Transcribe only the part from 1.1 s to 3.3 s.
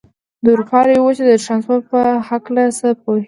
د ترانسپورت په هلکه څه پوهېږئ؟